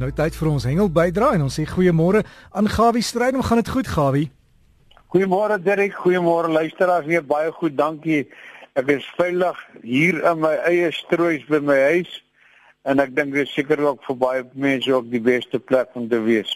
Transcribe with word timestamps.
Nou 0.00 0.08
tyd 0.16 0.32
vir 0.32 0.48
ons 0.48 0.64
hengel 0.64 0.88
bydra 0.96 1.34
en 1.36 1.42
ons 1.44 1.56
sê 1.58 1.66
goeiemôre 1.68 2.22
aan 2.56 2.68
Gawie 2.72 3.04
Strydom. 3.04 3.42
Gaan 3.44 3.58
dit 3.60 3.68
goed 3.68 3.88
Gawie? 3.92 4.30
Goeiemôre 5.12 5.58
Derek, 5.60 5.92
goeiemôre 5.92 6.48
luisteraars. 6.48 7.04
Weer 7.04 7.20
baie 7.20 7.50
goed, 7.52 7.74
dankie. 7.76 8.22
Ek 8.80 8.88
is 8.94 9.04
veilig 9.18 9.58
hier 9.82 10.22
in 10.30 10.40
my 10.40 10.54
eie 10.70 10.88
stroois 10.96 11.44
by 11.50 11.60
my 11.60 11.76
huis 11.90 12.14
en 12.88 13.02
ek 13.04 13.12
dink 13.12 13.34
dit 13.36 13.44
is 13.44 13.52
seker 13.52 13.82
ook 13.84 14.00
vir 14.06 14.18
baie 14.22 14.46
mense 14.54 14.88
ook 14.94 15.10
die 15.12 15.20
beste 15.20 15.60
plek 15.60 15.92
om 16.00 16.08
te 16.08 16.22
wees. 16.24 16.54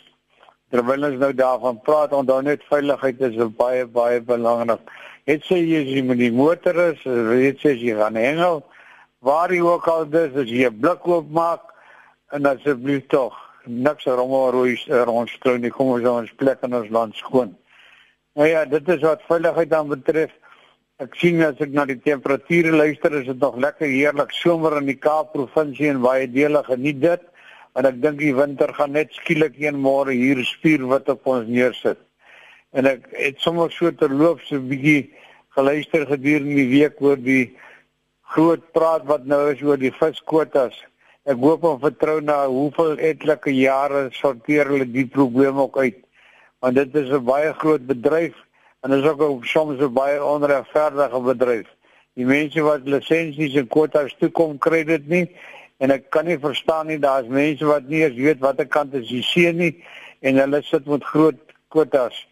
Terwyl 0.73 1.11
ons 1.11 1.21
nou 1.21 1.31
daarvan 1.37 1.83
praat, 1.85 2.17
onthou 2.17 2.41
net 2.49 2.65
veiligheid 2.71 3.21
is 3.29 3.37
baie 3.61 3.85
baie 3.85 4.25
belangrik. 4.25 4.89
Het 5.29 5.45
sê 5.45 5.61
jy 5.61 5.85
jy 5.91 6.07
met 6.09 6.23
die 6.23 6.33
motor 6.33 6.81
is, 6.87 7.05
jy 7.05 7.53
as 7.53 7.77
jy 7.77 8.01
gaan 8.01 8.17
hengel, 8.17 8.65
waar 9.21 9.53
jy 9.53 9.61
ook 9.69 9.93
al 9.93 10.09
is, 10.09 10.33
as 10.33 10.49
jy 10.49 10.65
'n 10.65 10.81
blik 10.81 11.05
oopmaak 11.05 11.74
en 12.35 12.47
asseblief 12.51 13.07
tog 13.13 13.35
niks 13.65 14.07
rommel 14.11 14.51
rooi 14.53 15.03
rond 15.09 15.31
strooi 15.31 15.59
nie 15.63 15.73
kom 15.73 15.93
ons 15.95 16.07
ons 16.11 16.33
plek 16.41 16.65
in 16.67 16.75
ons 16.75 16.91
land 16.93 17.15
skoon. 17.17 17.53
Nou 18.35 18.49
ja, 18.49 18.65
dit 18.67 18.89
is 18.91 19.05
wat 19.07 19.23
veiligheid 19.29 19.71
dan 19.71 19.89
betref. 19.93 20.33
Ek 21.03 21.15
sien 21.19 21.41
as 21.47 21.61
ek 21.63 21.73
na 21.75 21.85
die 21.87 22.01
temperature 22.03 22.73
luister, 22.75 23.15
is 23.21 23.29
dit 23.31 23.41
nog 23.43 23.57
lekker 23.63 23.87
heerlik 23.91 24.35
somer 24.35 24.77
in 24.81 24.91
die 24.91 24.99
Kaap 24.99 25.33
provinsie 25.35 25.89
en 25.91 26.03
baie 26.03 26.27
dele 26.31 26.63
geniet 26.67 27.01
dit. 27.03 27.23
En 27.79 27.87
ek 27.87 28.01
dink 28.03 28.21
die 28.23 28.35
winter 28.35 28.71
gaan 28.75 28.95
net 28.95 29.15
skielik 29.15 29.57
een 29.59 29.79
môre 29.83 30.15
hier 30.15 30.43
stuur 30.47 30.87
wat 30.91 31.11
op 31.11 31.27
ons 31.31 31.47
neersit. 31.51 31.99
En 32.75 32.91
ek 32.91 33.07
het 33.15 33.43
sommer 33.43 33.71
so 33.71 33.91
terloops 33.91 34.51
'n 34.51 34.69
bietjie 34.71 35.11
geluister 35.55 36.07
gedurende 36.07 36.59
die 36.63 36.71
week 36.71 37.01
oor 37.01 37.17
die 37.17 37.55
groot 38.35 38.63
praat 38.73 39.07
wat 39.07 39.27
nou 39.27 39.53
is 39.53 39.63
oor 39.63 39.79
die 39.79 39.95
viskwotas. 39.95 40.75
Ek 41.25 41.39
hoop 41.41 41.63
en 41.65 41.79
vertrou 41.81 42.19
na 42.21 42.43
hoeveel 42.53 42.99
etlike 43.09 43.53
jare 43.57 44.11
sorteer 44.13 44.69
hulle 44.69 44.85
die 44.85 45.07
probleem 45.09 45.57
ook 45.63 45.79
uit. 45.81 46.03
Want 46.61 46.77
dit 46.77 46.97
is 47.01 47.09
'n 47.09 47.25
baie 47.25 47.53
groot 47.63 47.87
bedryf 47.87 48.35
en 48.83 48.93
is 48.93 49.07
ook 49.09 49.23
'n 49.23 49.41
soms 49.43 49.81
'n 49.81 49.93
baie 49.93 50.19
onregverdige 50.21 51.21
bedryf. 51.21 51.67
Die 52.15 52.27
mense 52.27 52.61
wat 52.61 52.85
lisensies 52.85 53.57
en 53.57 53.69
kwotas 53.69 54.13
toekom 54.21 54.59
kry 54.59 54.85
dit 54.85 55.09
nie 55.09 55.27
en 55.79 55.91
ek 55.91 56.11
kan 56.11 56.27
nie 56.27 56.39
verstaan 56.39 56.87
nie 56.87 56.99
daar's 56.99 57.27
mense 57.27 57.65
wat 57.65 57.89
nie 57.89 58.05
eens 58.05 58.21
weet 58.21 58.41
watter 58.41 58.67
kant 58.67 58.95
is 58.95 59.09
die 59.09 59.23
see 59.23 59.53
nie 59.53 59.85
en 60.21 60.37
hulle 60.37 60.63
sit 60.63 60.87
met 60.87 61.05
groot 61.05 61.41
kwotas. 61.69 62.27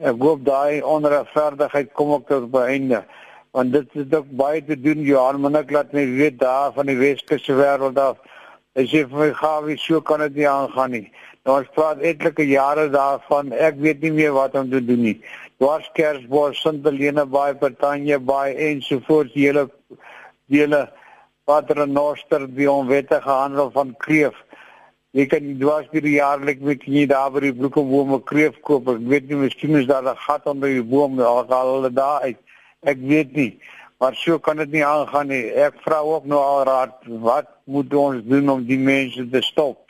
Ek 0.00 0.16
hoop 0.16 0.44
daai 0.44 0.80
onregverdigheid 0.80 1.92
kom 1.92 2.12
ook 2.12 2.26
tot 2.28 2.50
by 2.50 2.64
einde 2.64 3.04
want 3.52 3.72
dit 3.72 3.88
het 3.92 4.14
ook 4.14 4.30
baie 4.36 4.62
te 4.64 4.76
doen 4.80 5.02
Johan 5.04 5.56
ek 5.56 5.70
laat 5.70 5.92
my 5.92 6.04
weet 6.06 6.38
daar 6.40 6.72
van 6.72 6.88
die 6.88 6.96
Weskus 6.96 7.44
se 7.44 7.52
wêreld 7.52 7.98
af. 8.00 8.16
As 8.74 8.88
jy 8.88 9.04
vir 9.04 9.18
my 9.18 9.32
gawe 9.36 9.76
so 9.76 10.00
kan 10.00 10.20
dit 10.24 10.40
nie 10.40 10.48
aangaan 10.48 10.90
nie. 10.90 11.06
Nou 11.44 11.58
ons 11.58 11.68
praat 11.76 12.00
etlike 12.00 12.46
jare 12.48 12.88
daarvan. 12.88 13.52
Ek 13.52 13.76
weet 13.76 14.00
nie 14.00 14.12
meer 14.12 14.32
wat 14.32 14.54
om 14.56 14.70
te 14.70 14.80
doen 14.80 15.02
nie. 15.04 15.18
Dwars 15.60 15.90
Kersbos 15.94 16.62
Sint 16.62 16.86
Helena 16.88 17.26
Baai 17.26 17.52
Britannia 17.54 18.18
Baai 18.18 18.56
en 18.56 18.80
so 18.82 19.02
voort 19.08 19.34
die 19.34 19.48
hele 19.50 19.68
die 20.48 20.62
hele 20.64 20.86
Paternoster 21.44 22.46
die 22.46 22.70
onwettige 22.70 23.28
handel 23.28 23.70
van 23.74 23.92
kreef. 23.98 24.38
Jy 25.12 25.26
kan 25.28 25.44
nie 25.44 25.58
dwars 25.60 25.90
deur 25.92 26.06
die 26.06 26.14
jaarlik 26.14 26.62
met 26.64 26.86
nie 26.88 27.04
daar 27.10 27.28
by 27.34 27.42
die 27.44 27.52
bloekombome 27.52 28.22
kreef 28.24 28.56
koop. 28.64 28.88
Ek 28.88 29.02
weet 29.12 29.28
nie 29.28 29.42
miskien 29.42 29.76
is 29.76 29.90
daar 29.90 30.08
'n 30.08 30.16
gat 30.16 30.46
onder 30.46 30.72
die 30.72 30.82
boom, 30.82 31.16
daar 31.16 31.44
haal 31.50 31.74
hulle 31.74 31.92
daar 31.92 32.22
uit. 32.22 32.40
Ek 32.82 32.98
weet 32.98 33.36
nie, 33.38 33.60
maar 34.02 34.16
so 34.18 34.40
kan 34.42 34.58
dit 34.58 34.72
nie 34.74 34.82
aangaan 34.82 35.28
nie. 35.30 35.44
Ek 35.54 35.76
vra 35.84 36.00
ook 36.02 36.24
nou 36.26 36.40
al 36.42 36.64
raad, 36.66 36.96
wat 37.22 37.46
moet 37.70 37.92
ons 37.94 38.24
doen 38.26 38.48
om 38.50 38.64
die 38.66 38.78
mense 38.78 39.22
te 39.30 39.42
stop? 39.46 39.84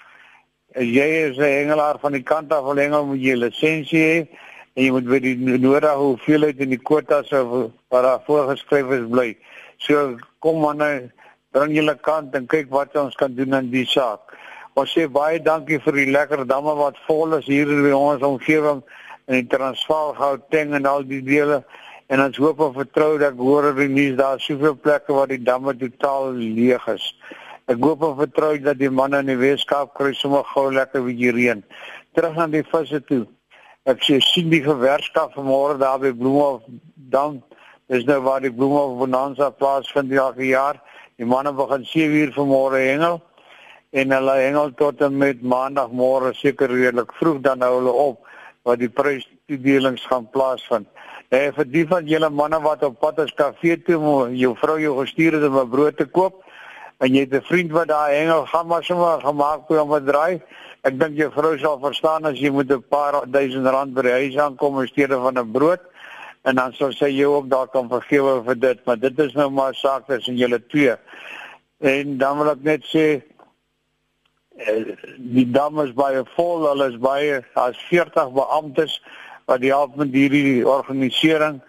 Jy 0.77 1.07
is 1.31 1.39
'n 1.39 1.49
hengelaar 1.57 1.99
van 2.03 2.13
die 2.13 2.23
kant 2.23 2.53
af, 2.53 2.69
hengel 2.77 3.07
moet 3.07 3.23
jy 3.25 3.35
lisensie 3.35 4.05
hê 4.05 4.29
en 4.77 4.85
jy 4.85 4.91
moet 4.91 5.09
weet 5.09 5.23
die 5.23 5.59
nodige 5.59 5.97
hoeveelheid 5.97 6.61
in 6.61 6.69
die 6.69 6.81
kwotas 6.81 7.33
wat 7.33 8.03
daar 8.05 8.21
voorgeskryf 8.27 8.91
is 8.91 9.09
bly. 9.09 9.37
So 9.79 10.19
kom 10.41 10.61
maar 10.61 10.77
nou 10.77 11.11
bring 11.53 11.73
julle 11.73 11.97
kant 11.97 12.35
en 12.35 12.47
kyk 12.47 12.69
wat 12.71 12.97
ons 12.97 13.17
kan 13.17 13.35
doen 13.35 13.55
aan 13.55 13.71
die 13.71 13.87
saak. 13.87 14.37
Ons 14.75 14.93
sê 14.93 15.09
baie 15.09 15.41
dankie 15.41 15.81
vir 15.81 15.93
die 15.93 16.13
lekker 16.13 16.45
damme 16.45 16.75
wat 16.77 16.97
vol 17.07 17.39
is 17.39 17.47
hier 17.47 17.69
in 17.69 17.95
ons 17.95 18.23
omgewing 18.23 18.83
in 19.29 19.35
die 19.35 19.49
Transvaal, 19.57 20.13
Gauteng 20.13 20.75
en 20.75 20.87
al 20.87 21.05
die 21.05 21.23
dele 21.23 21.65
en 22.13 22.21
ons 22.21 22.41
hoop 22.45 22.61
en 22.61 22.75
vertrou 22.77 23.15
dat 23.21 23.39
hoor 23.41 23.71
die 23.77 23.89
nuus 23.89 24.17
daar 24.19 24.41
soveel 24.41 24.75
plekke 24.77 25.15
waar 25.17 25.31
die 25.31 25.41
damme 25.41 25.73
totaal 25.81 26.35
leeg 26.37 26.85
is. 26.93 27.07
Ek 27.73 27.81
hoop 27.81 28.03
en 28.05 28.19
vertrou 28.19 28.51
dat 28.61 28.81
die 28.81 28.91
manne 28.93 29.23
in 29.23 29.31
die 29.33 29.39
Weskaap 29.41 29.95
kry 29.97 30.13
sommer 30.19 30.45
gou 30.51 30.67
lekker 30.75 31.05
bietjie 31.07 31.33
reën. 31.33 31.63
Terug 32.13 32.37
aan 32.37 32.53
die 32.53 32.65
visse 32.69 33.01
toe. 33.09 33.23
Ek 33.89 34.05
sê 34.05 34.19
sien 34.21 34.53
die 34.53 34.61
gewerskap 34.63 35.33
vanmôre 35.39 35.79
daar 35.81 36.03
by 36.03 36.13
Bloemhof 36.19 36.67
dan 37.15 37.41
is 37.89 38.05
nou 38.09 38.21
waar 38.27 38.45
die 38.45 38.53
Bloemhof 38.53 38.99
bonanza 39.01 39.49
plaasvind 39.51 40.13
elke 40.13 40.45
jaar. 40.51 40.83
Die 41.17 41.29
manne 41.29 41.55
begin 41.57 41.87
7 41.89 42.19
uur 42.21 42.35
vanmôre 42.37 42.83
hengel 42.91 43.23
en 43.93 44.13
hulle 44.17 44.37
hengel 44.41 44.75
tot 44.77 45.01
en 45.01 45.17
met 45.21 45.41
maandagmôre 45.41 46.35
seker 46.37 46.69
redelik 46.69 47.13
vroeg 47.17 47.41
dan 47.45 47.65
hou 47.65 47.79
hulle 47.79 47.97
op 48.05 48.29
waar 48.69 48.79
die 48.79 48.93
prystoedelings 48.93 50.05
gaan 50.13 50.29
plaasvind. 50.31 50.87
Eh 51.33 51.49
vir 51.57 51.65
die 51.65 51.87
van 51.89 52.05
julle 52.05 52.29
manne 52.29 52.59
wat 52.61 52.83
op 52.85 52.99
pad 53.01 53.23
is 53.23 53.31
kafee 53.33 53.79
toe 53.81 53.97
om 53.97 54.35
jou 54.37 54.51
vrou 54.61 54.75
jou 54.81 54.99
gestuur 54.99 55.39
het 55.39 55.45
om 55.47 55.57
'n 55.59 55.71
brood 55.71 55.97
te 55.97 56.05
koop 56.05 56.43
en 57.01 57.15
jy 57.15 57.21
het 57.21 57.33
'n 57.35 57.49
vriend 57.49 57.71
wat 57.73 57.89
daar 57.89 58.11
hengel 58.11 58.45
gaan 58.47 58.67
maar 58.67 58.85
sommer 58.85 59.21
gemaak 59.21 59.67
toe 59.69 59.81
om 59.81 59.95
'n 59.95 60.05
draai. 60.05 60.43
Ek 60.83 60.99
dink 61.01 61.17
jou 61.17 61.31
vrou 61.33 61.59
sal 61.59 61.79
verstaan 61.81 62.27
as 62.27 62.39
jy 62.39 62.51
met 62.51 62.71
'n 62.71 62.85
paar 62.89 63.25
duisend 63.27 63.67
rand 63.67 63.95
by 63.95 64.03
die 64.03 64.11
huis 64.11 64.37
aankom 64.37 64.81
in 64.81 64.89
steede 64.89 65.17
van 65.17 65.39
'n 65.39 65.53
brood 65.53 65.81
en 66.43 66.55
dan 66.55 66.73
sou 66.73 66.93
sy 66.93 67.09
jou 67.09 67.35
ook 67.35 67.49
daar 67.49 67.69
kan 67.69 67.89
vergewe 67.89 68.43
vir 68.45 68.59
dit, 68.59 68.85
maar 68.85 68.99
dit 68.99 69.19
is 69.19 69.33
nou 69.33 69.51
maar 69.51 69.71
'n 69.71 69.75
saak 69.75 70.07
tussen 70.07 70.37
julle 70.37 70.67
twee. 70.67 70.95
En 71.81 72.19
dan 72.19 72.39
wil 72.39 72.51
ek 72.51 72.63
net 72.63 72.85
sê 72.85 73.23
eh, 74.57 74.85
die 75.17 75.51
dames 75.51 75.93
baie 75.95 76.25
vol, 76.37 76.69
hulle 76.69 76.89
is 76.89 76.99
baie 76.99 77.43
as 77.55 77.77
40 77.89 78.33
beamptes 78.33 79.01
wat 79.47 79.61
die 79.61 79.71
help 79.71 79.97
met 79.97 80.13
hierdie 80.13 80.67
organisering. 80.69 81.61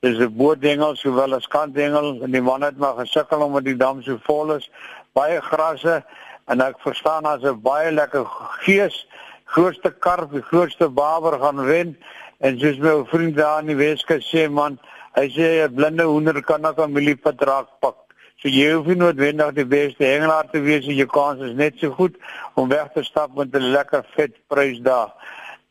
Dis 0.00 0.18
'n 0.18 0.36
bootdengel 0.36 0.96
sowel 0.96 1.34
as 1.34 1.48
kantdengel 1.48 2.22
en 2.22 2.30
die 2.30 2.42
man 2.42 2.62
het 2.62 2.78
maar 2.78 2.94
gesukkel 2.94 3.42
omdat 3.42 3.64
die 3.64 3.76
dam 3.76 4.02
so 4.02 4.18
vol 4.22 4.54
is. 4.54 4.70
Baie 5.12 5.40
grasse 5.40 6.04
en 6.46 6.60
ek 6.60 6.80
verstaan 6.80 7.24
as 7.24 7.42
'n 7.42 7.60
baie 7.62 7.90
lekker 7.92 8.24
gees, 8.64 9.06
grootste 9.44 9.90
karp, 9.90 10.32
die 10.32 10.42
grootste 10.42 10.88
baber 10.88 11.38
gaan 11.40 11.64
wen 11.64 11.96
en 12.38 12.58
soos 12.58 12.78
my 12.78 13.04
vriend 13.04 13.36
daar 13.36 13.60
in 13.60 13.66
die 13.66 13.76
Weskus 13.76 14.30
sê 14.34 14.48
man, 14.50 14.78
hy 15.14 15.28
sê 15.28 15.64
'n 15.64 15.74
blinde 15.74 16.02
hoender 16.02 16.42
kan 16.42 16.64
ook 16.64 16.78
'n 16.78 16.92
miliepad 16.92 17.42
raak 17.42 17.68
pak. 17.80 17.96
So 18.40 18.48
jy 18.48 18.72
hoef 18.72 18.86
nie 18.86 18.96
noodwendig 18.96 19.52
die 19.52 19.66
beste 19.66 20.04
hengelaar 20.04 20.46
te 20.48 20.60
wees 20.64 20.86
jou 20.86 21.06
kans 21.06 21.42
is 21.44 21.52
net 21.52 21.74
so 21.76 21.90
goed 21.90 22.14
om 22.54 22.70
weg 22.70 22.88
te 22.94 23.02
stap 23.04 23.34
met 23.36 23.54
'n 23.54 23.72
lekker 23.72 24.04
vet 24.16 24.32
prys 24.48 24.80
daar 24.80 25.12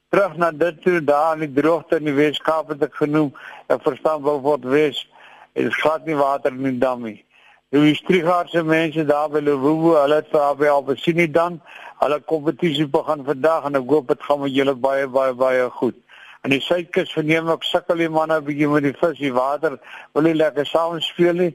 terug 0.10 0.38
na 0.38 0.52
dit 0.52 0.82
toe 0.82 1.00
daar 1.04 1.38
in 1.38 1.46
die 1.46 1.62
droogte 1.62 2.00
in 2.00 2.10
die 2.10 2.18
Weskaap 2.18 2.72
het 2.74 2.84
ek 2.88 2.96
genoem 2.98 3.30
ek 3.70 3.84
verstaan 3.86 4.24
wou 4.26 4.40
word 4.42 4.66
wees 4.66 5.04
is 5.54 5.76
glad 5.82 6.06
nie 6.06 6.18
water 6.18 6.54
in 6.54 6.64
die 6.66 6.80
dam 6.82 7.04
nie. 7.06 7.20
Die 7.70 7.94
strigaarse 7.94 8.64
mense 8.66 9.06
daar 9.06 9.30
by 9.30 9.44
Lewoe 9.46 9.94
hulle 10.00 10.22
het 10.22 10.32
vir 10.34 10.42
albei 10.42 10.70
al 10.74 10.86
besien 10.88 11.20
nie 11.22 11.30
dan 11.30 11.60
hulle 12.02 12.18
kompetisie 12.32 12.88
begin 12.90 13.22
vandag 13.28 13.68
en 13.70 13.78
ek 13.78 13.92
hoop 13.94 14.08
dit 14.10 14.24
gaan 14.26 14.42
met 14.42 14.56
julle 14.56 14.74
baie 14.88 15.06
baie 15.08 15.36
baie 15.38 15.70
goed. 15.78 15.98
En 16.42 16.56
die 16.56 16.62
suidkus 16.64 17.14
verneem 17.14 17.52
ek 17.54 17.68
sukkel 17.68 18.02
die 18.02 18.10
manne 18.10 18.40
bietjie 18.42 18.70
met 18.72 18.88
die 18.88 18.96
vis 18.98 19.22
die 19.22 19.34
water 19.36 19.78
wil 20.16 20.26
nie 20.26 20.38
lekker 20.40 20.66
saam 20.66 20.98
speel 21.06 21.44
nie. 21.44 21.54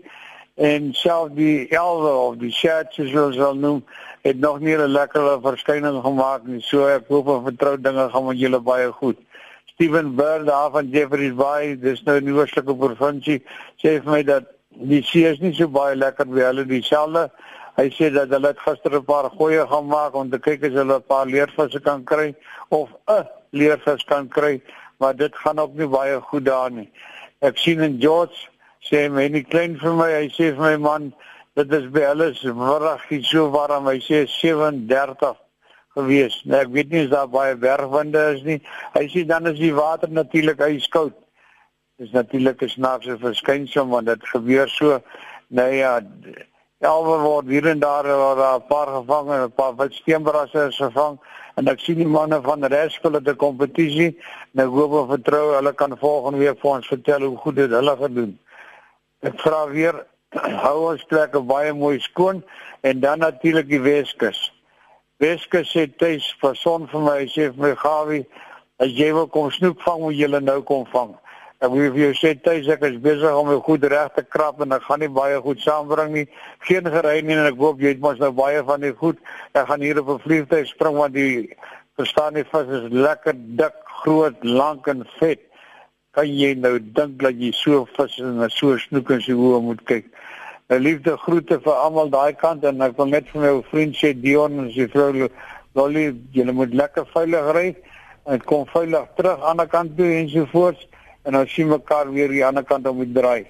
En 0.54 0.92
self 0.94 1.32
die 1.34 1.66
elwe 1.74 2.12
of 2.28 2.36
die 2.38 2.52
shirts 2.54 3.00
as 3.02 3.14
ons 3.18 3.40
wil 3.40 3.58
noem 3.58 3.80
het 4.24 4.38
nog 4.40 4.60
nie 4.60 4.76
'n 4.76 4.88
lekker 4.88 5.40
verskyning 5.40 6.00
gemaak 6.02 6.42
nie. 6.46 6.60
So 6.60 6.86
ek 6.86 7.08
hoop 7.08 7.26
en 7.28 7.44
vertrou 7.44 7.80
dinge 7.80 8.08
gaan 8.10 8.24
met 8.26 8.38
julle 8.38 8.60
baie 8.60 8.92
goed. 8.92 9.18
Steven 9.64 10.14
Bird 10.14 10.46
daar 10.46 10.70
van 10.70 10.88
Jeffreys 10.88 11.34
Bay 11.34 11.78
dis 11.80 12.02
nou 12.02 12.16
'n 12.20 12.24
nuweslike 12.24 12.74
provinsie 12.74 13.42
sê 13.76 14.00
vir 14.02 14.10
my 14.10 14.22
dat 14.22 14.44
die 14.68 15.02
see 15.02 15.24
is 15.24 15.40
nie 15.40 15.52
so 15.54 15.68
baie 15.68 15.96
lekker 15.96 16.26
by 16.26 16.40
hulle 16.40 16.64
dieselfde 16.64 17.30
hy 17.76 17.90
sê 17.90 18.12
dat 18.12 18.28
hulle 18.28 18.46
het 18.46 18.58
gister 18.58 18.94
'n 18.94 19.04
paar 19.04 19.30
goeie 19.30 19.66
gaan 19.66 19.86
maak 19.86 20.14
om 20.14 20.30
te 20.30 20.38
kyk 20.38 20.64
as 20.64 20.72
hulle 20.72 20.96
'n 20.96 21.06
paar 21.08 21.26
leervisse 21.26 21.80
kan 21.80 22.04
kry 22.04 22.34
of 22.68 22.88
'n 23.08 23.28
leervis 23.50 24.04
kan 24.04 24.28
kry 24.28 24.62
maar 24.98 25.16
dit 25.16 25.36
gaan 25.36 25.58
ook 25.58 25.74
nie 25.74 25.86
baie 25.86 26.20
goed 26.20 26.44
daar 26.44 26.70
nie. 26.70 26.90
Ek 27.40 27.58
sien 27.58 27.80
in 27.80 28.00
George 28.00 28.48
sê 28.80 29.10
my 29.10 29.28
nie 29.28 29.44
klein 29.44 29.76
vir 29.78 29.92
my 29.92 30.10
hy 30.12 30.28
sê 30.28 30.54
vir 30.56 30.64
my 30.70 30.76
man 30.76 31.12
dit 31.54 31.72
is 31.72 31.90
by 31.94 32.06
hulle 32.10 32.30
wraggie 32.58 33.22
so 33.24 33.50
warm 33.54 33.86
hy 33.86 33.98
sê 34.02 34.24
37 34.26 35.36
gewees. 35.96 36.40
Nou 36.44 36.60
ek 36.60 36.72
weet 36.74 36.90
nie 36.90 37.04
as 37.04 37.12
daar 37.12 37.28
baie 37.30 37.54
bergwinde 37.56 38.24
is 38.34 38.42
nie. 38.46 38.58
Hy 38.96 39.04
sê 39.12 39.26
dan 39.26 39.46
is 39.50 39.60
die 39.60 39.74
water 39.74 40.10
natuurlik 40.10 40.60
ijskoud. 40.60 41.14
Dis 41.98 42.10
natuurlik 42.10 42.62
'n 42.62 42.68
snaakse 42.68 43.18
verskynsel 43.18 43.86
want 43.86 44.06
dit 44.06 44.28
gebeur 44.34 44.68
so 44.68 45.00
nou 45.48 45.70
ja 45.70 46.00
Elwe 46.84 47.16
word 47.22 47.46
hier 47.48 47.66
en 47.70 47.78
daar 47.80 48.04
waar 48.04 48.36
daar 48.36 48.58
'n 48.60 48.66
paar 48.68 48.86
gevang 48.86 49.30
en 49.30 49.42
'n 49.44 49.52
paar 49.52 49.76
wit 49.76 49.94
steenbrasse 49.94 50.66
is 50.68 50.76
gevang. 50.76 51.18
En 51.56 51.68
ek 51.68 51.80
sien 51.80 51.96
die 51.96 52.06
manne 52.06 52.40
van 52.42 52.64
res 52.64 52.98
hulle 53.02 53.22
te 53.22 53.34
kompetisie 53.34 54.18
en 54.52 54.64
ek 54.64 54.72
hoop 54.76 54.92
en 54.92 55.08
vertrou 55.16 55.54
hulle 55.54 55.72
kan 55.72 55.98
volgende 55.98 56.38
week 56.38 56.58
vir 56.60 56.70
ons 56.70 56.86
vertel 56.86 57.20
hoe 57.22 57.36
goed 57.36 57.56
dit 57.56 57.70
hulle 57.70 57.96
gedoen. 57.96 58.38
Ek 59.20 59.40
vra 59.40 59.68
weer 59.68 60.06
hou 60.64 60.90
ons 60.90 61.04
plekke 61.10 61.40
baie 61.46 61.72
mooi 61.76 61.98
skoon 62.02 62.42
en 62.82 63.00
dan 63.00 63.22
natuurlik 63.22 63.68
die 63.70 63.82
Weskus. 63.82 64.50
Weskus 65.22 65.70
sê 65.72 65.86
tuis 65.98 66.26
vir 66.40 66.56
son 66.58 66.88
vir 66.90 67.04
my 67.04 67.18
sê 67.30 67.50
vir 67.52 67.60
my 67.68 67.74
Gawie 67.78 68.24
as 68.82 68.90
jy 68.90 69.12
wil 69.14 69.28
kom 69.30 69.52
snoek 69.54 69.82
vang 69.84 70.02
moet 70.02 70.18
jy 70.18 70.30
nou 70.34 70.60
kom 70.66 70.82
vang. 70.92 71.14
Ek 71.62 71.70
wil 71.70 71.92
vir 71.94 72.02
jou 72.02 72.14
sê 72.18 72.34
tuis 72.34 72.66
ek 72.68 72.82
is 72.90 72.98
besig 73.00 73.30
om 73.30 73.48
my 73.48 73.60
goed 73.64 73.86
reg 73.88 74.10
te 74.16 74.24
krap 74.26 74.60
en 74.60 74.74
ek 74.74 74.82
gaan 74.88 75.00
nie 75.04 75.12
baie 75.12 75.38
goed 75.40 75.62
saambring 75.62 76.12
nie. 76.12 76.26
Geen 76.66 76.90
gery 76.96 77.20
nie 77.22 77.38
en 77.38 77.46
ek 77.46 77.60
hoop 77.60 77.80
jy 77.80 77.94
het 77.94 78.02
mos 78.02 78.18
nou 78.20 78.32
baie 78.34 78.60
van 78.66 78.82
die 78.82 78.92
goed. 78.98 79.22
Ek 79.54 79.70
gaan 79.70 79.86
hier 79.86 80.02
op 80.02 80.10
'n 80.16 80.24
vliegtuig 80.26 80.66
spring 80.68 80.98
want 80.98 81.14
die 81.14 81.54
verstaan 81.96 82.34
die 82.34 82.44
vis 82.44 82.68
is 82.68 82.90
lekker 82.90 83.34
dik, 83.56 83.76
groot, 84.02 84.36
lank 84.42 84.88
en 84.88 85.06
vet. 85.18 85.40
Kan 86.14 86.30
jy 86.30 86.52
nou 86.54 86.78
dink 86.78 87.18
dat 87.22 87.40
jy 87.42 87.50
so 87.58 87.84
vis 87.96 88.20
en 88.22 88.44
so 88.54 88.76
snoek 88.78 89.10
en 89.10 89.22
so 89.24 89.34
hoe 89.34 89.60
moet 89.60 89.82
kyk? 89.90 90.04
'n 90.70 90.78
Liefde 90.80 91.16
groete 91.18 91.58
vir 91.64 91.74
almal 91.74 92.08
daai 92.10 92.32
kant 92.38 92.64
en 92.64 92.80
ek 92.86 92.96
wil 92.98 93.10
net 93.10 93.26
vir 93.32 93.40
my 93.42 93.62
vriend 93.70 93.96
sê 93.98 94.14
Dion 94.14 94.58
en 94.62 94.70
sy 94.72 94.86
vrou 94.92 95.28
Lolly, 95.74 96.14
julle 96.32 96.52
moet 96.54 96.74
lekker 96.74 97.04
veilig 97.10 97.50
ry 97.56 97.74
en 98.30 98.40
kom 98.46 98.62
veilig 98.70 99.08
terug 99.18 99.42
aan 99.42 99.58
die 99.58 99.66
kant 99.66 99.96
toe 99.98 100.06
en 100.06 100.28
so 100.30 100.46
voort 100.52 100.86
en 101.26 101.36
ons 101.40 101.50
sien 101.50 101.68
mekaar 101.68 102.12
weer 102.14 102.30
aan 102.30 102.36
die 102.36 102.46
ander 102.46 102.64
kant 102.64 102.86
om 102.86 103.02
die 103.02 103.12
draai. 103.12 103.44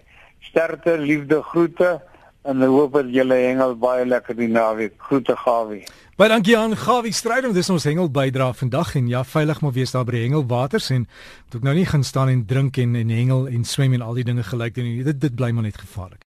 Sterkte, 0.49 0.96
liefde, 0.99 1.43
groete 1.43 2.00
en 2.44 2.62
ek 2.64 2.73
hoop 2.73 2.96
dat 2.99 3.12
julle 3.12 3.37
hengel 3.41 3.75
baie 3.81 4.05
lekker 4.06 4.37
die 4.37 4.50
naweek. 4.52 4.94
Groete 5.08 5.37
Gawie. 5.41 5.82
Baie 6.20 6.31
dankie 6.31 6.56
aan 6.58 6.76
Gawie 6.79 7.12
Strydom. 7.17 7.55
Dis 7.56 7.70
ons 7.73 7.87
hengel 7.88 8.11
bydra 8.12 8.52
vandag 8.55 8.93
en 9.00 9.08
ja, 9.11 9.25
veilig 9.25 9.62
maar 9.64 9.73
wees 9.75 9.94
daar 9.94 10.05
by 10.06 10.14
die 10.14 10.26
hengelwaters 10.29 10.91
en 10.94 11.08
moet 11.08 11.56
ook 11.56 11.64
nou 11.67 11.75
nie 11.75 11.88
gaan 11.88 12.05
staan 12.05 12.31
en 12.31 12.44
drink 12.46 12.79
en 12.79 12.94
en 13.00 13.11
hengel 13.11 13.49
en 13.49 13.64
swem 13.64 13.96
en 13.96 14.05
al 14.05 14.20
die 14.20 14.29
dinge 14.29 14.44
gelyk 14.46 14.76
doen 14.76 14.87
nie. 14.91 15.02
Dit 15.08 15.20
dit 15.25 15.35
bly 15.35 15.50
maar 15.50 15.67
net 15.67 15.81
gevaarlik. 15.81 16.20